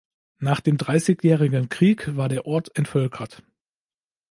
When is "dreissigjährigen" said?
0.77-1.69